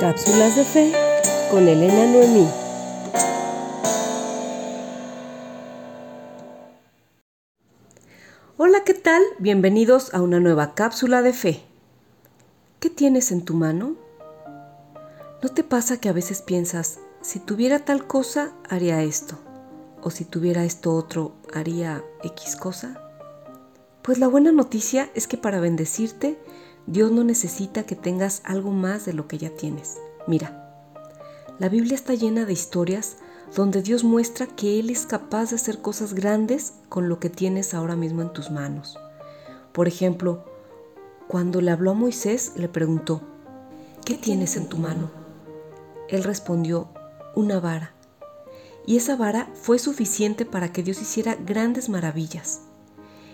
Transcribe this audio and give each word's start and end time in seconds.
Cápsulas 0.00 0.54
de 0.56 0.64
Fe 0.64 0.92
con 1.50 1.66
Elena 1.68 2.06
Noemí. 2.06 2.46
Hola, 8.58 8.84
¿qué 8.84 8.92
tal? 8.92 9.22
Bienvenidos 9.38 10.12
a 10.12 10.20
una 10.20 10.38
nueva 10.38 10.74
cápsula 10.74 11.22
de 11.22 11.32
fe. 11.32 11.62
¿Qué 12.78 12.90
tienes 12.90 13.32
en 13.32 13.44
tu 13.46 13.54
mano? 13.54 13.96
¿No 15.42 15.48
te 15.48 15.64
pasa 15.64 15.98
que 15.98 16.10
a 16.10 16.12
veces 16.12 16.42
piensas, 16.42 16.98
si 17.22 17.38
tuviera 17.38 17.78
tal 17.78 18.06
cosa, 18.06 18.52
haría 18.68 19.02
esto? 19.02 19.38
¿O 20.02 20.10
si 20.10 20.26
tuviera 20.26 20.64
esto 20.64 20.94
otro, 20.94 21.32
haría 21.54 22.04
X 22.22 22.56
cosa? 22.56 23.00
Pues 24.02 24.18
la 24.18 24.28
buena 24.28 24.52
noticia 24.52 25.08
es 25.14 25.26
que 25.26 25.38
para 25.38 25.60
bendecirte, 25.60 26.38
Dios 26.86 27.10
no 27.10 27.24
necesita 27.24 27.82
que 27.82 27.96
tengas 27.96 28.42
algo 28.44 28.70
más 28.70 29.04
de 29.04 29.12
lo 29.12 29.26
que 29.26 29.38
ya 29.38 29.50
tienes. 29.50 29.98
Mira, 30.26 30.66
la 31.58 31.68
Biblia 31.68 31.94
está 31.94 32.14
llena 32.14 32.44
de 32.44 32.52
historias 32.52 33.16
donde 33.54 33.82
Dios 33.82 34.04
muestra 34.04 34.46
que 34.46 34.78
Él 34.78 34.90
es 34.90 35.06
capaz 35.06 35.50
de 35.50 35.56
hacer 35.56 35.80
cosas 35.80 36.14
grandes 36.14 36.74
con 36.88 37.08
lo 37.08 37.18
que 37.18 37.30
tienes 37.30 37.74
ahora 37.74 37.96
mismo 37.96 38.22
en 38.22 38.32
tus 38.32 38.50
manos. 38.50 38.98
Por 39.72 39.88
ejemplo, 39.88 40.44
cuando 41.28 41.60
le 41.60 41.70
habló 41.70 41.92
a 41.92 41.94
Moisés, 41.94 42.52
le 42.56 42.68
preguntó, 42.68 43.20
¿qué 44.04 44.14
tienes 44.14 44.56
en 44.56 44.68
tu 44.68 44.78
mano? 44.78 45.10
Él 46.08 46.24
respondió, 46.24 46.88
una 47.34 47.58
vara. 47.60 47.92
Y 48.86 48.96
esa 48.96 49.16
vara 49.16 49.48
fue 49.54 49.78
suficiente 49.78 50.44
para 50.44 50.72
que 50.72 50.82
Dios 50.82 51.00
hiciera 51.02 51.34
grandes 51.34 51.88
maravillas. 51.88 52.60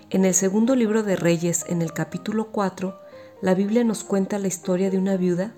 En 0.09 0.25
el 0.25 0.35
segundo 0.35 0.75
libro 0.75 1.03
de 1.03 1.17
Reyes, 1.17 1.65
en 1.69 1.83
el 1.83 1.93
capítulo 1.93 2.49
4, 2.51 2.99
la 3.43 3.55
Biblia 3.55 3.83
nos 3.83 4.05
cuenta 4.05 4.39
la 4.39 4.47
historia 4.47 4.89
de 4.89 4.99
una 4.99 5.17
viuda 5.17 5.53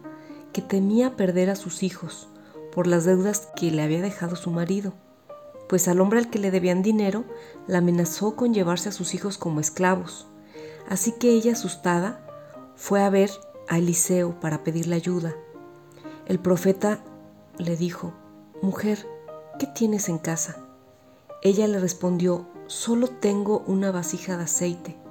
que 0.55 0.63
temía 0.63 1.17
perder 1.17 1.51
a 1.51 1.55
sus 1.55 1.83
hijos 1.83 2.29
por 2.73 2.87
las 2.87 3.05
deudas 3.05 3.49
que 3.55 3.71
le 3.71 3.83
había 3.83 4.01
dejado 4.01 4.37
su 4.37 4.51
marido, 4.51 4.95
pues 5.69 5.87
al 5.87 6.01
hombre 6.01 6.19
al 6.19 6.31
que 6.31 6.39
le 6.39 6.51
debían 6.51 6.83
dinero 6.83 7.25
la 7.67 7.79
amenazó 7.79 8.37
con 8.37 8.55
llevarse 8.55 8.89
a 8.89 8.93
sus 8.93 9.15
hijos 9.15 9.37
como 9.37 9.61
esclavos. 9.61 10.27
Así 10.89 11.13
que 11.13 11.31
ella, 11.31 11.53
asustada, 11.53 12.27
fue 12.75 13.03
a 13.03 13.11
ver 13.11 13.31
a 13.69 13.79
Eliseo 13.79 14.41
para 14.41 14.65
pedirle 14.65 14.97
ayuda. 14.97 15.35
El 16.27 16.39
profeta 16.39 17.05
le 17.59 17.77
dijo, 17.77 18.15
Mujer, 18.63 19.07
¿qué 19.59 19.67
tienes 19.67 20.09
en 20.09 20.19
casa? 20.19 20.57
Ella 21.43 21.69
le 21.69 21.79
respondió, 21.79 22.49
Solo 22.67 23.09
tengo 23.09 23.63
una 23.67 23.91
vasija 23.91 24.39
de 24.39 24.45
aceite. 24.45 25.04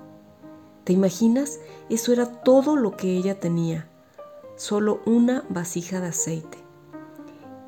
¿Te 0.84 0.94
imaginas? 0.94 1.60
Eso 1.90 2.12
era 2.12 2.26
todo 2.44 2.76
lo 2.76 2.98
que 2.98 3.16
ella 3.16 3.40
tenía, 3.40 3.88
solo 4.58 5.02
una 5.06 5.46
vasija 5.50 6.02
de 6.02 6.08
aceite. 6.08 6.58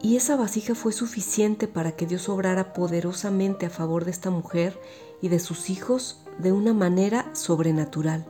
Y 0.02 0.18
esa 0.18 0.36
vasija 0.36 0.76
fue 0.76 0.92
suficiente 0.92 1.68
para 1.68 1.94
que 1.94 2.06
Dios 2.06 2.30
obrara 2.30 2.74
poderosamente 2.74 3.66
a 3.66 3.70
favor 3.70 4.06
de 4.06 4.12
esta 4.12 4.30
mujer 4.30 4.80
y 5.22 5.30
de 5.30 5.40
sus 5.40 5.70
hijos 5.70 6.22
de 6.38 6.52
una 6.52 6.74
manera 6.74 7.34
sobrenatural. 7.34 8.26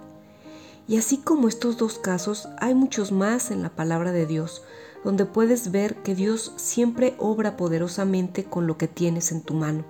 Y 0.88 0.98
así 0.98 1.18
como 1.18 1.48
estos 1.48 1.78
dos 1.78 1.98
casos, 1.98 2.48
hay 2.60 2.76
muchos 2.76 3.12
más 3.12 3.50
en 3.50 3.64
la 3.64 3.70
palabra 3.70 4.12
de 4.12 4.28
Dios, 4.28 4.64
donde 5.04 5.26
puedes 5.26 5.72
ver 5.72 5.96
que 6.04 6.14
Dios 6.14 6.54
siempre 6.58 7.16
obra 7.18 7.58
poderosamente 7.58 8.44
con 8.44 8.68
lo 8.68 8.78
que 8.78 8.88
tienes 8.88 9.32
en 9.32 9.42
tu 9.42 9.56
mano. 9.56 9.84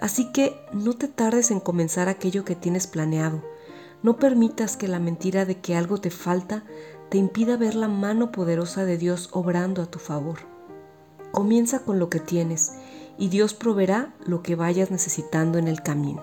Así 0.00 0.32
que 0.32 0.56
no 0.72 0.94
te 0.94 1.08
tardes 1.08 1.50
en 1.50 1.60
comenzar 1.60 2.08
aquello 2.08 2.44
que 2.44 2.54
tienes 2.54 2.86
planeado, 2.86 3.42
no 4.02 4.16
permitas 4.16 4.76
que 4.76 4.88
la 4.88 5.00
mentira 5.00 5.44
de 5.44 5.58
que 5.58 5.76
algo 5.76 5.98
te 5.98 6.10
falta 6.10 6.64
te 7.08 7.18
impida 7.18 7.56
ver 7.56 7.74
la 7.74 7.88
mano 7.88 8.32
poderosa 8.32 8.84
de 8.84 8.98
Dios 8.98 9.30
obrando 9.32 9.82
a 9.82 9.86
tu 9.86 9.98
favor. 9.98 10.40
Comienza 11.32 11.80
con 11.80 11.98
lo 11.98 12.08
que 12.08 12.20
tienes 12.20 12.72
y 13.18 13.28
Dios 13.28 13.54
proveerá 13.54 14.14
lo 14.24 14.42
que 14.42 14.54
vayas 14.54 14.90
necesitando 14.90 15.58
en 15.58 15.68
el 15.68 15.82
camino. 15.82 16.22